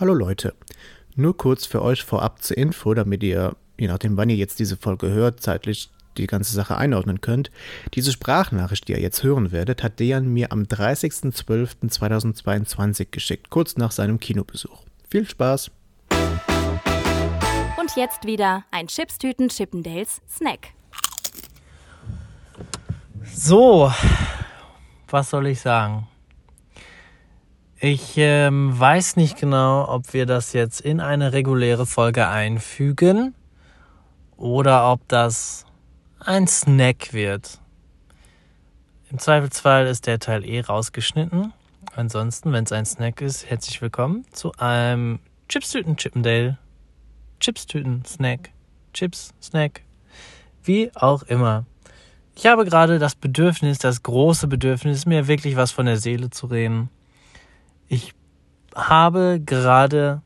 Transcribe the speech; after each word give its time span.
Hallo 0.00 0.14
Leute, 0.14 0.54
nur 1.14 1.36
kurz 1.36 1.66
für 1.66 1.82
euch 1.82 2.02
vorab 2.04 2.42
zur 2.42 2.56
Info, 2.56 2.94
damit 2.94 3.22
ihr, 3.22 3.54
je 3.78 3.86
nachdem 3.86 4.16
wann 4.16 4.30
ihr 4.30 4.36
jetzt 4.36 4.58
diese 4.58 4.78
Folge 4.78 5.10
hört, 5.10 5.42
zeitlich 5.42 5.90
die 6.16 6.26
ganze 6.26 6.54
Sache 6.54 6.78
einordnen 6.78 7.20
könnt. 7.20 7.50
Diese 7.92 8.10
Sprachnachricht, 8.10 8.88
die 8.88 8.92
ihr 8.92 9.00
jetzt 9.00 9.22
hören 9.22 9.52
werdet, 9.52 9.82
hat 9.82 10.00
Dejan 10.00 10.32
mir 10.32 10.52
am 10.52 10.62
30.12.2022 10.62 13.08
geschickt, 13.10 13.50
kurz 13.50 13.76
nach 13.76 13.92
seinem 13.92 14.18
Kinobesuch. 14.18 14.84
Viel 15.10 15.28
Spaß! 15.28 15.70
Und 17.78 17.94
jetzt 17.94 18.24
wieder 18.24 18.64
ein 18.70 18.86
Chipstüten 18.86 19.50
Chippendales 19.50 20.22
Snack. 20.30 20.68
So, 23.34 23.92
was 25.10 25.28
soll 25.28 25.48
ich 25.48 25.60
sagen? 25.60 26.08
Ich 27.82 28.18
ähm, 28.18 28.78
weiß 28.78 29.16
nicht 29.16 29.38
genau, 29.38 29.88
ob 29.88 30.12
wir 30.12 30.26
das 30.26 30.52
jetzt 30.52 30.82
in 30.82 31.00
eine 31.00 31.32
reguläre 31.32 31.86
Folge 31.86 32.28
einfügen 32.28 33.34
oder 34.36 34.92
ob 34.92 35.08
das 35.08 35.64
ein 36.18 36.46
Snack 36.46 37.14
wird. 37.14 37.58
Im 39.10 39.18
Zweifelsfall 39.18 39.86
ist 39.86 40.06
der 40.06 40.18
Teil 40.18 40.44
eh 40.44 40.60
rausgeschnitten. 40.60 41.54
Ansonsten, 41.96 42.52
wenn 42.52 42.64
es 42.64 42.72
ein 42.72 42.84
Snack 42.84 43.22
ist, 43.22 43.48
herzlich 43.48 43.80
willkommen 43.80 44.26
zu 44.30 44.52
einem 44.58 45.18
Chipstüten 45.48 45.96
Chippendale. 45.96 46.58
Chipstüten 47.40 48.04
Snack. 48.04 48.50
Chips 48.92 49.32
Snack. 49.40 49.80
Wie 50.62 50.94
auch 50.96 51.22
immer. 51.22 51.64
Ich 52.36 52.44
habe 52.44 52.66
gerade 52.66 52.98
das 52.98 53.14
Bedürfnis, 53.14 53.78
das 53.78 54.02
große 54.02 54.48
Bedürfnis, 54.48 55.06
mir 55.06 55.28
wirklich 55.28 55.56
was 55.56 55.72
von 55.72 55.86
der 55.86 55.96
Seele 55.96 56.28
zu 56.28 56.46
reden. 56.46 56.90
Ich 57.92 58.14
habe 58.76 59.42
gerade 59.44 60.22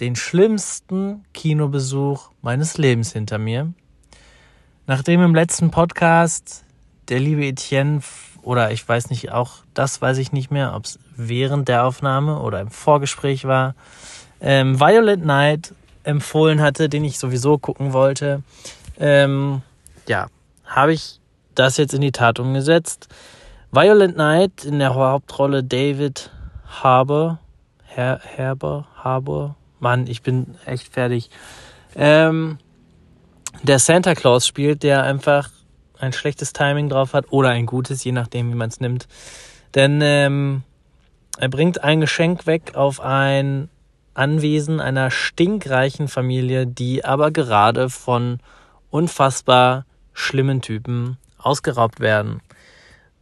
den 0.00 0.16
schlimmsten 0.16 1.24
Kinobesuch 1.32 2.32
meines 2.42 2.76
Lebens 2.76 3.12
hinter 3.12 3.38
mir. 3.38 3.72
Nachdem 4.88 5.22
im 5.22 5.32
letzten 5.32 5.70
Podcast 5.70 6.64
der 7.08 7.20
liebe 7.20 7.46
Etienne 7.46 8.00
oder 8.42 8.72
ich 8.72 8.86
weiß 8.86 9.10
nicht, 9.10 9.30
auch 9.30 9.58
das 9.74 10.02
weiß 10.02 10.18
ich 10.18 10.32
nicht 10.32 10.50
mehr, 10.50 10.74
ob 10.74 10.86
es 10.86 10.98
während 11.14 11.68
der 11.68 11.84
Aufnahme 11.84 12.40
oder 12.40 12.60
im 12.60 12.72
Vorgespräch 12.72 13.44
war, 13.44 13.76
ähm, 14.40 14.80
Violet 14.80 15.24
Night 15.24 15.72
empfohlen 16.02 16.60
hatte, 16.60 16.88
den 16.88 17.04
ich 17.04 17.20
sowieso 17.20 17.58
gucken 17.58 17.92
wollte, 17.92 18.42
ähm, 18.98 19.62
ja, 20.08 20.26
habe 20.64 20.92
ich 20.92 21.20
das 21.54 21.76
jetzt 21.76 21.94
in 21.94 22.00
die 22.00 22.10
Tat 22.10 22.40
umgesetzt. 22.40 23.06
Violet 23.70 24.16
Night 24.16 24.64
in 24.64 24.80
der 24.80 24.96
Hauptrolle 24.96 25.62
David 25.62 26.32
Harbour. 26.82 27.38
Her 27.84 28.20
Herber, 28.24 28.86
Harbour. 28.96 29.56
Mann, 29.78 30.06
ich 30.06 30.22
bin 30.22 30.56
echt 30.66 30.92
fertig. 30.92 31.30
Ähm, 31.94 32.58
der 33.62 33.78
Santa 33.78 34.14
Claus 34.14 34.46
spielt, 34.46 34.82
der 34.82 35.04
einfach 35.04 35.50
ein 35.98 36.12
schlechtes 36.12 36.52
Timing 36.52 36.88
drauf 36.88 37.12
hat 37.12 37.26
oder 37.30 37.50
ein 37.50 37.66
gutes, 37.66 38.02
je 38.02 38.12
nachdem, 38.12 38.50
wie 38.50 38.56
man 38.56 38.68
es 38.68 38.80
nimmt. 38.80 39.06
Denn 39.74 40.00
ähm, 40.02 40.62
er 41.38 41.48
bringt 41.48 41.82
ein 41.82 42.00
Geschenk 42.00 42.46
weg 42.46 42.72
auf 42.74 43.00
ein 43.00 43.68
Anwesen 44.14 44.80
einer 44.80 45.10
stinkreichen 45.10 46.08
Familie, 46.08 46.66
die 46.66 47.04
aber 47.04 47.30
gerade 47.30 47.90
von 47.90 48.38
unfassbar 48.90 49.86
schlimmen 50.12 50.62
Typen 50.62 51.18
ausgeraubt 51.38 52.00
werden. 52.00 52.40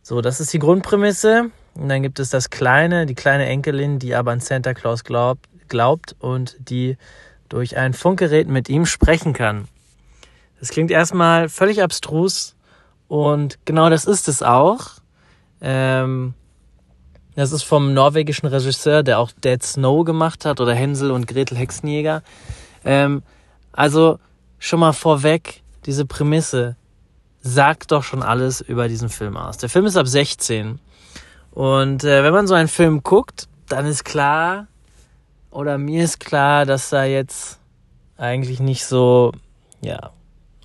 So, 0.03 0.20
das 0.20 0.41
ist 0.41 0.53
die 0.53 0.58
Grundprämisse. 0.58 1.50
Und 1.75 1.89
dann 1.89 2.03
gibt 2.03 2.19
es 2.19 2.31
das 2.31 2.51
kleine, 2.51 3.06
die 3.06 3.15
kleine 3.15 3.47
Enkelin, 3.47 3.98
die 3.98 4.15
aber 4.15 4.33
an 4.33 4.41
Santa 4.41 4.75
Claus 4.75 5.05
glaubt, 5.05 5.48
glaubt 5.69 6.14
und 6.19 6.56
die 6.59 6.97
durch 7.48 7.77
ein 7.77 7.95
Funkgerät 7.95 8.48
mit 8.48 8.69
ihm 8.69 8.87
sprechen 8.87 9.33
kann. 9.33 9.69
Das 10.61 10.69
klingt 10.69 10.91
erstmal 10.91 11.48
völlig 11.48 11.83
abstrus 11.83 12.55
und 13.09 13.58
genau 13.64 13.91
das 13.91 14.05
ist 14.05 14.29
es 14.29 14.42
auch. 14.42 14.92
Ähm, 15.61 16.35
das 17.35 17.52
ist 17.52 17.63
vom 17.63 17.95
norwegischen 17.95 18.47
Regisseur, 18.47 19.02
der 19.02 19.18
auch 19.18 19.33
Dead 19.33 19.63
Snow 19.63 20.05
gemacht 20.05 20.45
hat 20.45 20.61
oder 20.61 20.74
Hänsel 20.74 21.11
und 21.11 21.27
Gretel 21.27 21.57
Hexenjäger. 21.57 22.23
Ähm, 22.85 23.23
also 23.73 24.18
schon 24.58 24.80
mal 24.80 24.92
vorweg, 24.92 25.63
diese 25.86 26.05
Prämisse 26.05 26.77
sagt 27.41 27.91
doch 27.91 28.05
schon 28.05 28.23
alles 28.23 28.61
über 28.61 28.89
diesen 28.89 29.08
Film 29.08 29.36
aus. 29.36 29.57
Der 29.57 29.68
Film 29.68 29.86
ist 29.86 29.97
ab 29.97 30.07
16 30.07 30.79
und 31.52 32.05
äh, 32.05 32.23
wenn 32.24 32.33
man 32.33 32.46
so 32.46 32.55
einen 32.55 32.68
Film 32.68 33.02
guckt, 33.02 33.48
dann 33.68 33.86
ist 33.86 34.05
klar, 34.05 34.67
oder 35.51 35.79
mir 35.79 36.05
ist 36.05 36.18
klar, 36.20 36.67
dass 36.67 36.90
da 36.90 37.05
jetzt 37.05 37.58
eigentlich 38.17 38.61
nicht 38.61 38.85
so, 38.85 39.33
ja, 39.80 40.11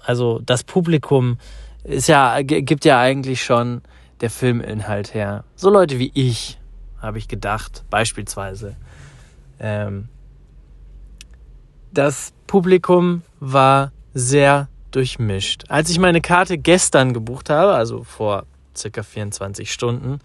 also 0.06 0.40
das 0.40 0.64
Publikum 0.64 1.38
ist 1.84 2.08
ja, 2.08 2.42
gibt 2.42 2.86
ja 2.86 3.00
eigentlich 3.00 3.44
schon 3.44 3.82
der 4.22 4.30
Filminhalt 4.30 5.14
her. 5.14 5.44
So 5.56 5.70
Leute 5.70 6.00
wie 6.00 6.12
ich, 6.14 6.60
habe 7.02 7.18
ich 7.18 7.28
gedacht, 7.28 7.84
beispielsweise. 7.90 8.76
Ähm, 9.60 10.08
das 11.92 12.34
Publikum 12.48 13.24
war 13.40 13.92
sehr 14.14 14.70
durchmischt. 14.92 15.66
Als 15.68 15.90
ich 15.90 16.00
meine 16.00 16.22
Karte 16.22 16.58
gestern 16.58 17.14
gebucht 17.14 17.50
habe, 17.50 17.74
also 17.74 18.04
vor 18.04 18.46
circa 18.76 19.04
24 19.04 19.72
Stunden, 19.72 20.20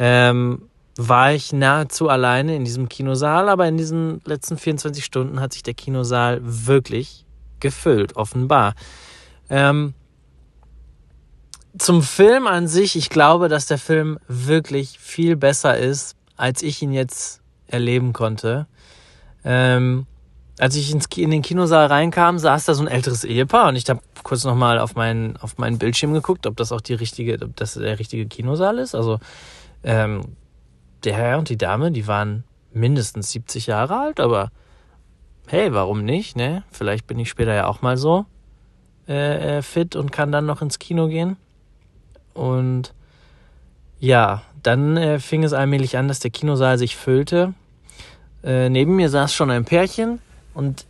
ähm, 0.00 0.62
war 0.96 1.32
ich 1.32 1.52
nahezu 1.52 2.08
alleine 2.08 2.56
in 2.56 2.64
diesem 2.64 2.88
Kinosaal, 2.88 3.50
aber 3.50 3.68
in 3.68 3.76
diesen 3.76 4.22
letzten 4.24 4.56
24 4.56 5.04
Stunden 5.04 5.40
hat 5.40 5.52
sich 5.52 5.62
der 5.62 5.74
Kinosaal 5.74 6.40
wirklich 6.42 7.26
gefüllt, 7.60 8.16
offenbar. 8.16 8.74
Ähm, 9.50 9.92
zum 11.78 12.02
Film 12.02 12.46
an 12.46 12.66
sich, 12.66 12.96
ich 12.96 13.10
glaube, 13.10 13.48
dass 13.48 13.66
der 13.66 13.78
Film 13.78 14.18
wirklich 14.26 14.98
viel 14.98 15.36
besser 15.36 15.76
ist, 15.76 16.16
als 16.36 16.62
ich 16.62 16.80
ihn 16.80 16.92
jetzt 16.92 17.42
erleben 17.66 18.14
konnte. 18.14 18.66
Ähm, 19.44 20.06
als 20.58 20.76
ich 20.76 20.90
ins, 20.92 21.06
in 21.16 21.30
den 21.30 21.42
Kinosaal 21.42 21.86
reinkam, 21.86 22.38
saß 22.38 22.64
da 22.64 22.74
so 22.74 22.82
ein 22.82 22.88
älteres 22.88 23.24
Ehepaar 23.24 23.68
und 23.68 23.76
ich 23.76 23.88
habe 23.88 24.00
kurz 24.22 24.44
nochmal 24.44 24.78
auf 24.78 24.94
meinen, 24.94 25.36
auf 25.36 25.58
meinen 25.58 25.78
Bildschirm 25.78 26.14
geguckt, 26.14 26.46
ob 26.46 26.56
das 26.56 26.72
auch 26.72 26.80
die 26.80 26.94
richtige, 26.94 27.38
ob 27.42 27.56
das 27.56 27.74
der 27.74 27.98
richtige 27.98 28.26
Kinosaal 28.26 28.78
ist. 28.78 28.94
Also 28.94 29.20
ähm, 29.82 30.36
der 31.04 31.14
Herr 31.14 31.38
und 31.38 31.48
die 31.48 31.58
Dame, 31.58 31.92
die 31.92 32.06
waren 32.06 32.44
mindestens 32.72 33.30
70 33.32 33.66
Jahre 33.66 33.98
alt, 33.98 34.20
aber 34.20 34.50
hey, 35.46 35.72
warum 35.72 36.04
nicht, 36.04 36.36
ne? 36.36 36.62
Vielleicht 36.70 37.06
bin 37.06 37.18
ich 37.18 37.28
später 37.28 37.54
ja 37.54 37.66
auch 37.66 37.82
mal 37.82 37.96
so 37.96 38.26
äh, 39.08 39.58
äh, 39.58 39.62
fit 39.62 39.96
und 39.96 40.12
kann 40.12 40.30
dann 40.30 40.46
noch 40.46 40.62
ins 40.62 40.78
Kino 40.78 41.08
gehen. 41.08 41.36
Und 42.34 42.94
ja, 43.98 44.42
dann 44.62 44.96
äh, 44.96 45.18
fing 45.18 45.42
es 45.42 45.52
allmählich 45.52 45.96
an, 45.96 46.08
dass 46.08 46.20
der 46.20 46.30
Kinosaal 46.30 46.78
sich 46.78 46.96
füllte. 46.96 47.54
Äh, 48.44 48.68
neben 48.68 48.96
mir 48.96 49.08
saß 49.08 49.34
schon 49.34 49.50
ein 49.50 49.64
Pärchen 49.64 50.20
und 50.54 50.86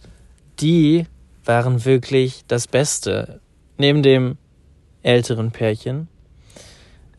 die 0.60 1.06
waren 1.44 1.84
wirklich 1.84 2.44
das 2.46 2.68
Beste. 2.68 3.40
Neben 3.78 4.02
dem 4.02 4.36
älteren 5.02 5.50
Pärchen. 5.50 6.08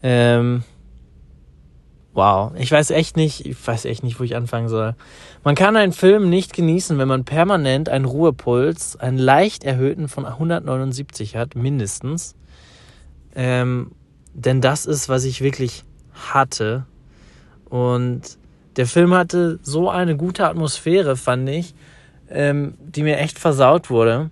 Ähm, 0.04 0.64
Wow, 2.14 2.52
ich 2.58 2.70
weiß 2.72 2.92
echt 2.92 3.16
nicht, 3.16 3.46
ich 3.46 3.56
weiß 3.66 3.86
echt 3.86 4.04
nicht, 4.04 4.20
wo 4.20 4.24
ich 4.24 4.36
anfangen 4.36 4.68
soll. 4.68 4.96
Man 5.46 5.56
kann 5.56 5.78
einen 5.78 5.94
Film 5.94 6.30
nicht 6.30 6.54
genießen, 6.54 6.98
wenn 6.98 7.08
man 7.08 7.24
permanent 7.24 7.88
einen 7.88 8.04
Ruhepuls, 8.04 8.98
einen 8.98 9.18
leicht 9.18 9.64
erhöhten 9.64 10.10
von 10.10 10.26
179 10.26 11.38
hat, 11.38 11.56
mindestens. 11.56 12.36
Ähm, 13.34 13.92
denn 14.34 14.60
das 14.60 14.86
ist, 14.86 15.08
was 15.08 15.24
ich 15.24 15.42
wirklich 15.42 15.86
hatte. 16.34 16.86
Und 17.70 18.38
der 18.76 18.88
Film 18.88 19.14
hatte 19.14 19.60
so 19.62 19.90
eine 19.90 20.18
gute 20.18 20.48
Atmosphäre, 20.48 21.16
fand 21.16 21.48
ich, 21.48 21.74
ähm, 22.30 22.74
die 22.82 23.04
mir 23.04 23.20
echt 23.20 23.40
versaut 23.40 23.90
wurde 23.90 24.32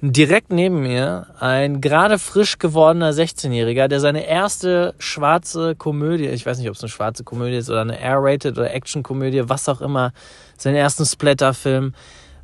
direkt 0.00 0.52
neben 0.52 0.80
mir 0.80 1.26
ein 1.40 1.80
gerade 1.80 2.18
frisch 2.18 2.58
gewordener 2.58 3.10
16-Jähriger, 3.10 3.88
der 3.88 4.00
seine 4.00 4.26
erste 4.26 4.94
schwarze 4.98 5.74
Komödie, 5.74 6.28
ich 6.28 6.46
weiß 6.46 6.58
nicht, 6.58 6.68
ob 6.68 6.76
es 6.76 6.82
eine 6.82 6.88
schwarze 6.88 7.24
Komödie 7.24 7.56
ist 7.56 7.68
oder 7.68 7.80
eine 7.80 7.98
R-rated 7.98 8.56
oder 8.56 8.72
Action-Komödie, 8.72 9.48
was 9.48 9.68
auch 9.68 9.80
immer, 9.80 10.12
seinen 10.56 10.76
ersten 10.76 11.04
Splatter-Film. 11.04 11.94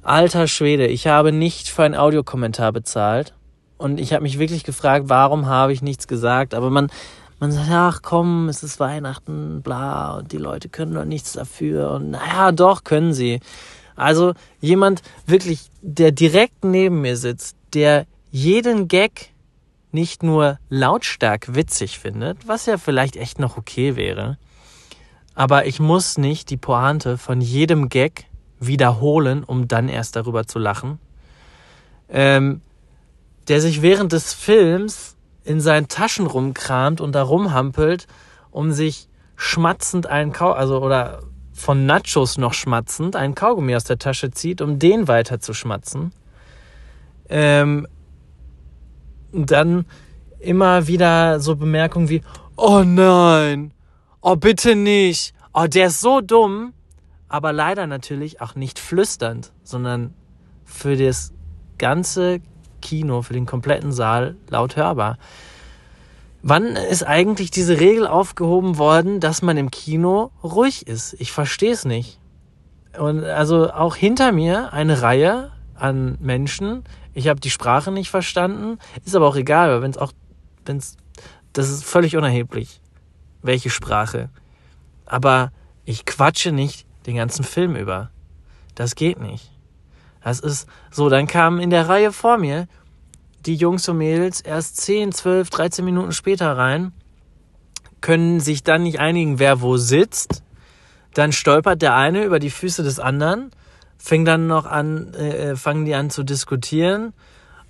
Alter 0.02 0.48
Schwede, 0.48 0.86
ich 0.86 1.06
habe 1.06 1.32
nicht 1.32 1.68
für 1.68 1.84
einen 1.84 1.94
Audiokommentar 1.94 2.72
bezahlt 2.72 3.34
und 3.78 4.00
ich 4.00 4.12
habe 4.12 4.24
mich 4.24 4.38
wirklich 4.38 4.64
gefragt, 4.64 5.04
warum 5.08 5.46
habe 5.46 5.72
ich 5.72 5.80
nichts 5.80 6.08
gesagt, 6.08 6.54
aber 6.54 6.70
man 6.70 6.90
man 7.40 7.52
sagt, 7.52 7.68
ach 7.70 8.00
komm, 8.02 8.48
es 8.48 8.62
ist 8.62 8.80
Weihnachten, 8.80 9.60
bla, 9.60 10.18
und 10.18 10.32
die 10.32 10.38
Leute 10.38 10.68
können 10.68 10.94
doch 10.94 11.04
nichts 11.04 11.32
dafür 11.32 11.90
und 11.90 12.10
naja, 12.10 12.52
doch 12.52 12.84
können 12.84 13.12
sie. 13.12 13.40
Also 13.96 14.34
jemand 14.60 15.02
wirklich, 15.26 15.70
der 15.82 16.12
direkt 16.12 16.64
neben 16.64 17.00
mir 17.00 17.16
sitzt, 17.16 17.56
der 17.74 18.06
jeden 18.30 18.88
Gag 18.88 19.30
nicht 19.92 20.22
nur 20.22 20.58
lautstark 20.68 21.54
witzig 21.54 21.98
findet, 21.98 22.48
was 22.48 22.66
ja 22.66 22.78
vielleicht 22.78 23.16
echt 23.16 23.38
noch 23.38 23.56
okay 23.56 23.94
wäre, 23.94 24.38
aber 25.34 25.66
ich 25.66 25.80
muss 25.80 26.18
nicht 26.18 26.50
die 26.50 26.56
Pointe 26.56 27.18
von 27.18 27.40
jedem 27.40 27.88
Gag 27.88 28.26
wiederholen, 28.60 29.44
um 29.44 29.68
dann 29.68 29.88
erst 29.88 30.16
darüber 30.16 30.46
zu 30.46 30.58
lachen. 30.58 30.98
Ähm, 32.08 32.60
der 33.48 33.60
sich 33.60 33.82
während 33.82 34.12
des 34.12 34.32
Films 34.32 35.16
in 35.44 35.60
seinen 35.60 35.88
Taschen 35.88 36.26
rumkramt 36.26 37.00
und 37.00 37.12
da 37.12 37.22
rumhampelt, 37.22 38.06
um 38.50 38.72
sich 38.72 39.08
schmatzend 39.36 40.06
einen 40.06 40.32
Kau, 40.32 40.52
also 40.52 40.80
oder 40.80 41.22
von 41.54 41.86
Nachos 41.86 42.36
noch 42.36 42.52
schmatzend 42.52 43.16
einen 43.16 43.34
Kaugummi 43.34 43.74
aus 43.76 43.84
der 43.84 43.98
Tasche 43.98 44.30
zieht, 44.32 44.60
um 44.60 44.78
den 44.78 45.08
weiter 45.08 45.40
zu 45.40 45.54
schmatzen. 45.54 46.12
Ähm, 47.28 47.86
dann 49.32 49.86
immer 50.40 50.86
wieder 50.86 51.40
so 51.40 51.56
Bemerkungen 51.56 52.08
wie, 52.08 52.22
oh 52.56 52.82
nein, 52.84 53.72
oh 54.20 54.36
bitte 54.36 54.74
nicht, 54.76 55.32
oh 55.54 55.66
der 55.66 55.86
ist 55.86 56.00
so 56.00 56.20
dumm, 56.20 56.74
aber 57.28 57.52
leider 57.52 57.86
natürlich 57.86 58.40
auch 58.40 58.56
nicht 58.56 58.78
flüsternd, 58.78 59.52
sondern 59.62 60.12
für 60.64 60.96
das 60.96 61.32
ganze 61.78 62.40
Kino, 62.82 63.22
für 63.22 63.32
den 63.32 63.46
kompletten 63.46 63.92
Saal 63.92 64.36
laut 64.50 64.76
hörbar. 64.76 65.18
Wann 66.46 66.76
ist 66.76 67.04
eigentlich 67.04 67.50
diese 67.50 67.80
Regel 67.80 68.06
aufgehoben 68.06 68.76
worden, 68.76 69.18
dass 69.18 69.40
man 69.40 69.56
im 69.56 69.70
Kino 69.70 70.30
ruhig 70.42 70.86
ist? 70.86 71.14
Ich 71.14 71.32
verstehe 71.32 71.72
es 71.72 71.86
nicht. 71.86 72.20
Und 72.98 73.24
also 73.24 73.72
auch 73.72 73.96
hinter 73.96 74.30
mir 74.30 74.70
eine 74.74 75.00
Reihe 75.00 75.52
an 75.74 76.18
Menschen. 76.20 76.84
Ich 77.14 77.28
habe 77.28 77.40
die 77.40 77.48
Sprache 77.48 77.90
nicht 77.90 78.10
verstanden, 78.10 78.78
ist 79.06 79.16
aber 79.16 79.26
auch 79.26 79.36
egal, 79.36 79.80
wenn 79.80 79.90
es 79.90 79.96
auch, 79.96 80.12
wenn 80.66 80.76
es, 80.76 80.98
das 81.54 81.70
ist 81.70 81.82
völlig 81.82 82.14
unerheblich, 82.14 82.82
welche 83.40 83.70
Sprache. 83.70 84.28
Aber 85.06 85.50
ich 85.86 86.04
quatsche 86.04 86.52
nicht 86.52 86.86
den 87.06 87.16
ganzen 87.16 87.46
Film 87.46 87.74
über. 87.74 88.10
Das 88.74 88.96
geht 88.96 89.18
nicht. 89.18 89.50
Das 90.22 90.40
ist 90.40 90.68
so, 90.90 91.08
dann 91.08 91.26
kamen 91.26 91.58
in 91.58 91.70
der 91.70 91.88
Reihe 91.88 92.12
vor 92.12 92.36
mir 92.36 92.68
die 93.46 93.56
Jungs 93.56 93.88
und 93.88 93.98
Mädels 93.98 94.40
erst 94.40 94.78
10, 94.78 95.12
12, 95.12 95.50
13 95.50 95.84
Minuten 95.84 96.12
später 96.12 96.56
rein, 96.56 96.92
können 98.00 98.40
sich 98.40 98.62
dann 98.62 98.82
nicht 98.82 99.00
einigen, 99.00 99.38
wer 99.38 99.60
wo 99.60 99.76
sitzt. 99.76 100.42
Dann 101.14 101.32
stolpert 101.32 101.80
der 101.80 101.94
eine 101.94 102.24
über 102.24 102.38
die 102.38 102.50
Füße 102.50 102.82
des 102.82 102.98
anderen, 102.98 103.50
fängt 103.96 104.28
dann 104.28 104.46
noch 104.46 104.66
an, 104.66 105.14
äh, 105.14 105.50
äh 105.50 105.56
fangen 105.56 105.84
die 105.84 105.94
an 105.94 106.10
zu 106.10 106.22
diskutieren. 106.22 107.12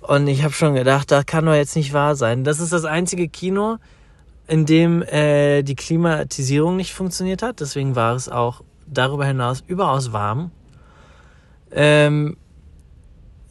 Und 0.01 0.27
ich 0.27 0.43
habe 0.43 0.53
schon 0.53 0.75
gedacht, 0.75 1.11
das 1.11 1.25
kann 1.25 1.45
doch 1.45 1.53
jetzt 1.53 1.75
nicht 1.75 1.93
wahr 1.93 2.15
sein. 2.15 2.43
Das 2.43 2.59
ist 2.59 2.73
das 2.73 2.85
einzige 2.85 3.27
Kino, 3.27 3.77
in 4.47 4.65
dem 4.65 5.01
äh, 5.03 5.63
die 5.63 5.75
Klimatisierung 5.75 6.75
nicht 6.75 6.93
funktioniert 6.93 7.41
hat. 7.41 7.59
Deswegen 7.59 7.95
war 7.95 8.15
es 8.15 8.29
auch 8.29 8.61
darüber 8.87 9.25
hinaus 9.25 9.63
überaus 9.65 10.11
warm. 10.11 10.51
Ähm, 11.71 12.37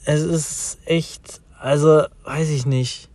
es 0.04 0.22
ist 0.22 0.78
echt 0.84 1.40
also, 1.64 2.02
weiß 2.24 2.50
ich 2.50 2.66
nicht. 2.66 3.08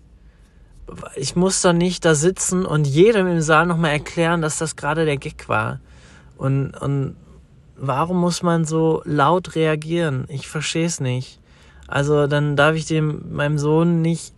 Ich 1.16 1.36
muss 1.36 1.62
doch 1.62 1.72
nicht 1.72 2.04
da 2.04 2.16
sitzen 2.16 2.66
und 2.66 2.88
jedem 2.88 3.28
im 3.28 3.42
Saal 3.42 3.68
nochmal 3.68 3.92
erklären, 3.92 4.42
dass 4.42 4.57
das 4.57 4.75
gerade 4.75 5.06
der 5.06 5.18
Gag 5.18 5.48
war. 5.48 5.80
Und, 6.36 6.72
und 6.72 7.16
warum 7.78 8.19
muss 8.19 8.42
man 8.42 8.66
so 8.66 9.04
laut 9.06 9.54
reagieren? 9.54 10.25
Ich 10.30 10.48
verstehe 10.48 10.88
es 10.88 11.00
nicht. 11.00 11.40
Also 11.88 12.25
dann 12.25 12.56
darf 12.56 12.74
ich 12.74 12.88
dem 12.88 13.31
meinem 13.31 13.60
Sohn 13.60 14.01
nicht 14.01 14.34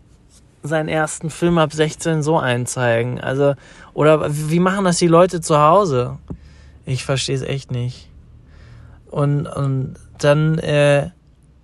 seinen 0.62 0.90
ersten 0.90 1.30
Film 1.30 1.58
ab 1.58 1.72
16 1.72 2.22
so 2.22 2.38
einzeigen. 2.38 3.22
Also, 3.22 3.54
oder 3.94 4.28
wie 4.30 4.60
machen 4.60 4.84
das 4.84 4.98
die 4.98 5.08
Leute 5.08 5.40
zu 5.40 5.58
Hause? 5.58 6.18
Ich 6.86 7.06
verstehe 7.06 7.38
es 7.38 7.44
echt 7.44 7.72
nicht. 7.72 8.10
Und, 9.10 9.48
und 9.48 9.96
dann, 10.18 10.58
äh, 10.60 11.12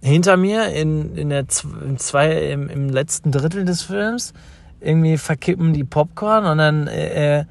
hinter 0.07 0.37
mir 0.37 0.69
in, 0.69 1.15
in 1.15 1.29
der 1.29 1.45
im, 1.83 1.97
zwei, 1.97 2.49
im, 2.49 2.69
im 2.69 2.89
letzten 2.89 3.31
Drittel 3.31 3.65
des 3.65 3.83
Films 3.83 4.33
irgendwie 4.79 5.17
verkippen 5.17 5.73
die 5.73 5.83
Popcorn 5.83 6.45
und 6.45 6.57
dann 6.57 6.87
äh, 6.87 7.45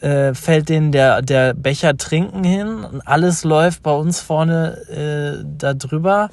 äh, 0.00 0.34
fällt 0.34 0.68
denen 0.68 0.92
der, 0.92 1.22
der 1.22 1.54
Becher 1.54 1.96
Trinken 1.96 2.44
hin 2.44 2.84
und 2.84 3.00
alles 3.06 3.44
läuft 3.44 3.82
bei 3.82 3.92
uns 3.92 4.20
vorne 4.20 4.76
äh, 4.88 5.44
da 5.58 5.74
drüber. 5.74 6.30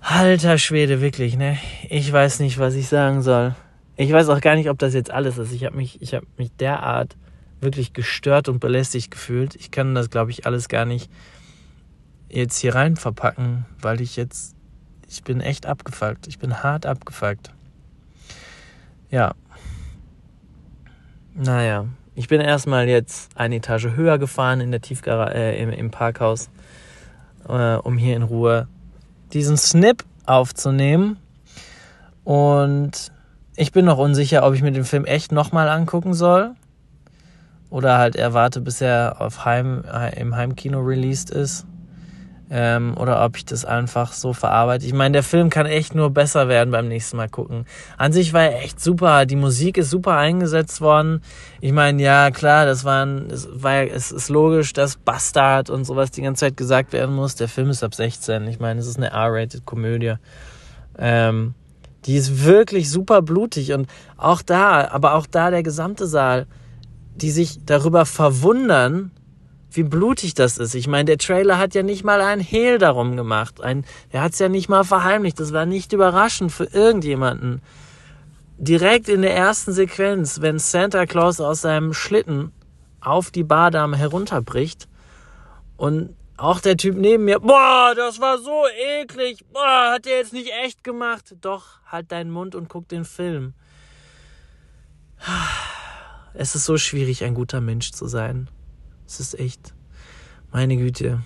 Alter 0.00 0.58
Schwede, 0.58 1.00
wirklich, 1.00 1.36
ne? 1.36 1.58
Ich 1.88 2.10
weiß 2.10 2.40
nicht, 2.40 2.58
was 2.58 2.74
ich 2.74 2.88
sagen 2.88 3.22
soll. 3.22 3.54
Ich 3.96 4.12
weiß 4.12 4.28
auch 4.30 4.40
gar 4.40 4.54
nicht, 4.54 4.70
ob 4.70 4.78
das 4.78 4.94
jetzt 4.94 5.10
alles 5.10 5.36
ist. 5.36 5.52
Ich 5.52 5.64
habe 5.64 5.76
mich, 5.76 6.00
ich 6.00 6.14
habe 6.14 6.26
mich 6.38 6.50
derart 6.56 7.16
wirklich 7.60 7.92
gestört 7.92 8.48
und 8.48 8.60
belästigt 8.60 9.10
gefühlt. 9.10 9.54
Ich 9.56 9.70
kann 9.70 9.94
das, 9.94 10.08
glaube 10.08 10.30
ich, 10.30 10.46
alles 10.46 10.68
gar 10.68 10.86
nicht 10.86 11.10
jetzt 12.30 12.58
hier 12.58 12.74
rein 12.74 12.96
verpacken, 12.96 13.66
weil 13.80 14.00
ich 14.00 14.16
jetzt, 14.16 14.54
ich 15.08 15.22
bin 15.22 15.40
echt 15.40 15.66
abgefuckt. 15.66 16.26
Ich 16.26 16.38
bin 16.38 16.62
hart 16.62 16.86
abgefuckt. 16.86 17.52
Ja. 19.10 19.34
Naja, 21.34 21.86
ich 22.14 22.28
bin 22.28 22.40
erstmal 22.40 22.88
jetzt 22.88 23.36
eine 23.36 23.56
Etage 23.56 23.88
höher 23.96 24.18
gefahren 24.18 24.60
in 24.60 24.70
der 24.70 24.80
Tiefgarage, 24.80 25.34
äh, 25.34 25.62
im, 25.62 25.70
im 25.70 25.90
Parkhaus, 25.90 26.50
äh, 27.48 27.74
um 27.76 27.98
hier 27.98 28.16
in 28.16 28.22
Ruhe 28.22 28.68
diesen 29.32 29.56
Snip 29.56 30.04
aufzunehmen. 30.26 31.18
Und 32.24 33.12
ich 33.56 33.72
bin 33.72 33.84
noch 33.84 33.98
unsicher, 33.98 34.44
ob 34.46 34.54
ich 34.54 34.62
mir 34.62 34.72
den 34.72 34.84
Film 34.84 35.04
echt 35.04 35.32
nochmal 35.32 35.68
angucken 35.68 36.14
soll. 36.14 36.54
Oder 37.70 37.98
halt 37.98 38.16
erwarte, 38.16 38.60
bis 38.60 38.80
er 38.80 39.20
auf 39.20 39.44
Heim, 39.44 39.84
im 40.16 40.34
Heimkino 40.34 40.80
released 40.80 41.30
ist 41.30 41.66
ähm, 42.50 42.96
oder 42.96 43.24
ob 43.24 43.36
ich 43.36 43.44
das 43.44 43.64
einfach 43.64 44.12
so 44.12 44.32
verarbeite. 44.32 44.84
Ich 44.84 44.92
meine, 44.92 45.12
der 45.12 45.22
Film 45.22 45.50
kann 45.50 45.66
echt 45.66 45.94
nur 45.94 46.10
besser 46.10 46.48
werden 46.48 46.72
beim 46.72 46.88
nächsten 46.88 47.16
Mal 47.16 47.28
gucken. 47.28 47.64
An 47.96 48.12
sich 48.12 48.32
war 48.32 48.42
er 48.42 48.62
echt 48.62 48.80
super. 48.80 49.24
Die 49.24 49.36
Musik 49.36 49.78
ist 49.78 49.90
super 49.90 50.16
eingesetzt 50.16 50.80
worden. 50.80 51.22
Ich 51.60 51.72
meine, 51.72 52.02
ja, 52.02 52.32
klar, 52.32 52.66
das 52.66 52.84
waren, 52.84 53.30
es 53.30 53.48
war, 53.52 53.84
es 53.84 54.10
ist 54.10 54.28
logisch, 54.30 54.72
dass 54.72 54.96
Bastard 54.96 55.70
und 55.70 55.84
sowas 55.84 56.10
die 56.10 56.22
ganze 56.22 56.46
Zeit 56.46 56.56
gesagt 56.56 56.92
werden 56.92 57.14
muss. 57.14 57.36
Der 57.36 57.48
Film 57.48 57.70
ist 57.70 57.84
ab 57.84 57.94
16. 57.94 58.48
Ich 58.48 58.58
meine, 58.58 58.80
es 58.80 58.88
ist 58.88 58.96
eine 58.96 59.10
R-rated 59.10 59.64
Komödie. 59.64 60.14
Ähm, 60.98 61.54
die 62.06 62.16
ist 62.16 62.44
wirklich 62.44 62.90
super 62.90 63.22
blutig 63.22 63.72
und 63.72 63.88
auch 64.16 64.42
da, 64.42 64.88
aber 64.90 65.14
auch 65.14 65.26
da 65.26 65.50
der 65.50 65.62
gesamte 65.62 66.06
Saal, 66.06 66.46
die 67.14 67.30
sich 67.30 67.60
darüber 67.64 68.06
verwundern, 68.06 69.12
wie 69.72 69.82
blutig 69.82 70.34
das 70.34 70.58
ist. 70.58 70.74
Ich 70.74 70.88
meine, 70.88 71.04
der 71.04 71.18
Trailer 71.18 71.58
hat 71.58 71.74
ja 71.74 71.82
nicht 71.82 72.04
mal 72.04 72.20
ein 72.20 72.40
Hehl 72.40 72.78
darum 72.78 73.16
gemacht. 73.16 73.60
Ein, 73.60 73.84
er 74.10 74.22
hat 74.22 74.32
es 74.32 74.38
ja 74.38 74.48
nicht 74.48 74.68
mal 74.68 74.84
verheimlicht. 74.84 75.38
Das 75.40 75.52
war 75.52 75.66
nicht 75.66 75.92
überraschend 75.92 76.52
für 76.52 76.64
irgendjemanden. 76.64 77.62
Direkt 78.58 79.08
in 79.08 79.22
der 79.22 79.34
ersten 79.34 79.72
Sequenz, 79.72 80.40
wenn 80.40 80.58
Santa 80.58 81.06
Claus 81.06 81.40
aus 81.40 81.62
seinem 81.62 81.94
Schlitten 81.94 82.52
auf 83.00 83.30
die 83.30 83.44
Bardame 83.44 83.96
herunterbricht 83.96 84.88
und 85.76 86.14
auch 86.36 86.60
der 86.60 86.76
Typ 86.76 86.96
neben 86.96 87.24
mir, 87.24 87.40
boah, 87.40 87.94
das 87.94 88.20
war 88.20 88.38
so 88.38 88.64
eklig, 89.00 89.44
boah, 89.52 89.92
hat 89.92 90.04
der 90.06 90.18
jetzt 90.18 90.32
nicht 90.32 90.50
echt 90.62 90.84
gemacht. 90.84 91.36
Doch, 91.40 91.80
halt 91.86 92.12
deinen 92.12 92.30
Mund 92.30 92.54
und 92.54 92.68
guck 92.68 92.88
den 92.88 93.04
Film. 93.04 93.54
Es 96.34 96.54
ist 96.54 96.64
so 96.64 96.78
schwierig, 96.78 97.24
ein 97.24 97.34
guter 97.34 97.60
Mensch 97.60 97.92
zu 97.92 98.06
sein. 98.06 98.48
Es 99.10 99.18
ist 99.18 99.40
echt, 99.40 99.74
meine 100.52 100.76
Güte. 100.76 101.20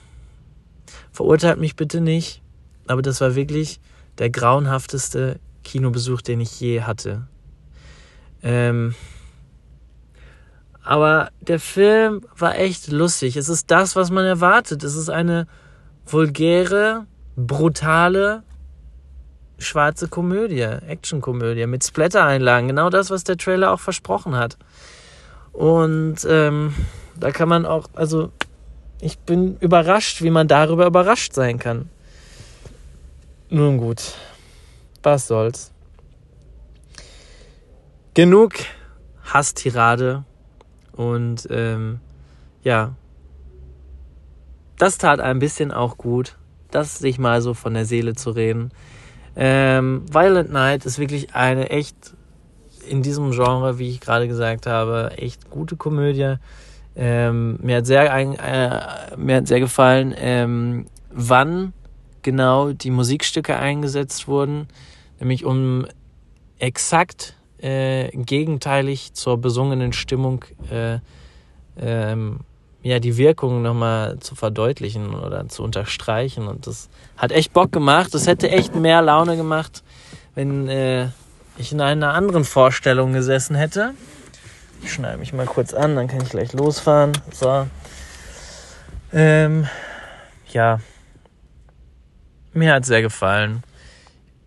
Verurteilt 1.13 1.59
mich 1.59 1.77
bitte 1.77 2.01
nicht, 2.01 2.41
aber 2.87 3.03
das 3.03 3.21
war 3.21 3.35
wirklich 3.35 3.79
der 4.17 4.31
grauenhafteste 4.31 5.39
Kinobesuch, 5.65 6.23
den 6.23 6.41
ich 6.41 6.59
je 6.59 6.81
hatte. 6.81 7.29
Ähm, 8.43 8.95
aber 10.83 11.29
der 11.43 11.61
Film 11.61 12.23
war 12.39 12.57
echt 12.59 12.91
lustig. 12.91 13.37
Es 13.37 13.51
ist 13.51 13.71
das, 13.71 13.97
was 13.97 14.11
man 14.11 14.25
erwartet. 14.25 14.83
Es 14.83 14.97
ist 14.97 15.11
eine 15.11 15.47
vulgäre, 16.07 17.07
brutale, 17.37 18.45
schwarze 19.59 20.09
Komödie, 20.09 20.63
Actionkomödie 20.63 21.67
mit 21.67 21.85
Splatter-Einlagen. 21.85 22.69
Genau 22.69 22.89
das, 22.89 23.11
was 23.11 23.25
der 23.25 23.37
Trailer 23.37 23.73
auch 23.73 23.81
versprochen 23.81 24.37
hat. 24.37 24.57
Und 25.53 26.27
ähm, 26.27 26.75
da 27.19 27.31
kann 27.31 27.49
man 27.49 27.67
auch, 27.67 27.89
also 27.95 28.31
ich 29.01 29.19
bin 29.19 29.57
überrascht, 29.59 30.23
wie 30.23 30.31
man 30.31 30.49
darüber 30.49 30.87
überrascht 30.87 31.33
sein 31.33 31.59
kann. 31.59 31.89
Nun 33.51 33.79
gut, 33.79 34.15
was 35.03 35.27
soll's. 35.27 35.73
Genug 38.15 38.55
Hasstirade 39.25 40.25
und 40.93 41.49
ähm, 41.51 42.01
ja, 42.63 42.95
das 44.79 44.99
tat 44.99 45.21
ein 45.21 45.39
bisschen 45.39 45.71
auch 45.71 45.97
gut, 45.97 46.37
das 46.71 46.99
sich 46.99 47.19
mal 47.19 47.43
so 47.43 47.55
von 47.55 47.75
der 47.75 47.85
Seele 47.85 48.15
zu 48.15 48.31
reden. 48.31 48.71
Ähm, 49.37 50.05
Violent 50.13 50.53
Night 50.53 50.87
ist 50.87 50.99
wirklich 50.99 51.35
eine 51.35 51.71
echt 51.71 52.15
in 52.89 53.03
diesem 53.03 53.31
Genre, 53.31 53.79
wie 53.79 53.91
ich 53.91 54.01
gerade 54.01 54.29
gesagt 54.29 54.67
habe, 54.67 55.13
echt 55.17 55.51
gute 55.51 55.77
Komödie 55.77 56.37
Ähm, 56.97 57.59
mir, 57.61 57.79
hat 57.79 57.87
sehr 57.87 58.13
ein, 58.13 58.35
äh, 58.35 59.17
mir 59.17 59.37
hat 59.37 59.49
sehr 59.49 59.61
gefallen, 59.61 60.15
ähm, 60.17 60.87
wann 61.11 61.73
genau 62.23 62.73
die 62.73 62.91
Musikstücke 62.91 63.57
eingesetzt 63.57 64.29
wurden, 64.29 64.69
nämlich 65.19 65.45
um 65.45 65.87
exakt 66.59 67.35
äh, 67.59 68.11
gegenteilig 68.17 69.15
zur 69.15 69.39
besungenen 69.39 69.93
Stimmung 69.93 70.45
äh, 70.71 70.99
ähm, 71.81 72.41
ja, 72.83 72.99
die 72.99 73.17
Wirkung 73.17 73.63
nochmal 73.63 74.19
zu 74.21 74.35
verdeutlichen 74.35 75.15
oder 75.15 75.49
zu 75.49 75.63
unterstreichen. 75.63 76.47
Und 76.47 76.67
das 76.67 76.91
hat 77.17 77.33
echt 77.33 77.55
Bock 77.55 77.73
gemacht. 77.73 78.13
Das 78.13 78.27
hätte 78.27 78.51
echt 78.51 78.75
mehr 78.75 79.01
Laune 79.01 79.39
gemacht, 79.39 79.83
wenn 80.35 80.69
äh, 80.69 81.09
ich 81.57 81.73
in 81.73 81.81
einer 81.81 82.13
anderen 82.13 82.45
Vorstellung 82.45 83.15
gesessen 83.15 83.57
hätte. 83.57 83.95
Ich 84.85 84.93
schneide 84.93 85.19
mich 85.19 85.33
mal 85.33 85.47
kurz 85.47 85.75
an, 85.75 85.97
dann 85.97 86.09
kann 86.09 86.21
ich 86.21 86.29
gleich 86.29 86.53
losfahren. 86.53 87.13
So. 87.33 87.67
Ähm, 89.13 89.67
ja. 90.53 90.79
Mir 92.53 92.75
hat 92.75 92.85
sehr 92.85 93.03
gefallen. 93.03 93.65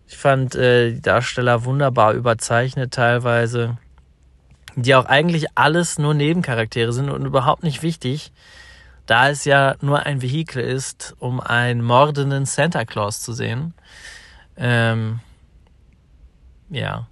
Ich 0.06 0.16
fand 0.16 0.54
äh, 0.54 0.92
die 0.92 1.02
Darsteller 1.02 1.64
wunderbar 1.64 2.14
überzeichnet 2.14 2.94
teilweise 2.94 3.76
die 4.82 4.94
auch 4.94 5.06
eigentlich 5.06 5.46
alles 5.56 5.98
nur 5.98 6.14
Nebencharaktere 6.14 6.92
sind 6.92 7.10
und 7.10 7.26
überhaupt 7.26 7.64
nicht 7.64 7.82
wichtig, 7.82 8.32
da 9.06 9.28
es 9.28 9.44
ja 9.44 9.74
nur 9.80 10.06
ein 10.06 10.22
Vehikel 10.22 10.62
ist, 10.62 11.16
um 11.18 11.40
einen 11.40 11.82
mordenden 11.82 12.46
Santa 12.46 12.84
Claus 12.84 13.20
zu 13.20 13.32
sehen. 13.32 13.74
Ähm, 14.56 15.20
ja. 16.70 17.08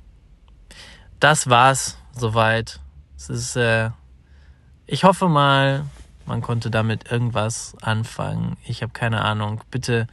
Das 1.19 1.49
war's 1.51 1.99
soweit. 2.13 2.79
Es 3.17 3.31
ist, 3.31 3.57
äh, 3.57 3.91
ich 4.87 5.05
hoffe 5.05 5.29
mal, 5.29 5.85
man 6.27 6.43
konnte 6.43 6.71
damit 6.71 7.11
irgendwas 7.11 7.77
anfangen. 7.81 8.57
Ich 8.65 8.83
habe 8.83 8.93
keine 8.93 9.23
Ahnung. 9.23 9.63
Bitte 9.71 10.07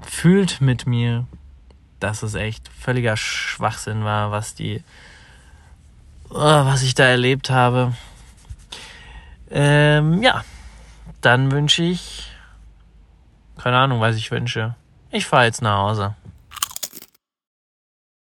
fühlt 0.00 0.60
mit 0.60 0.86
mir, 0.86 1.26
dass 2.00 2.22
es 2.22 2.34
echt 2.34 2.68
völliger 2.68 3.16
Schwachsinn 3.16 4.04
war, 4.04 4.30
was 4.30 4.54
die, 4.54 4.82
oh, 6.30 6.36
was 6.36 6.82
ich 6.82 6.94
da 6.94 7.04
erlebt 7.04 7.50
habe. 7.50 7.94
Ähm, 9.50 10.22
ja, 10.22 10.44
dann 11.20 11.50
wünsche 11.52 11.82
ich, 11.82 12.30
keine 13.58 13.78
Ahnung, 13.78 14.00
was 14.00 14.16
ich 14.16 14.30
wünsche. 14.30 14.74
Ich 15.10 15.26
fahre 15.26 15.44
jetzt 15.44 15.62
nach 15.62 15.78
Hause. 15.78 16.14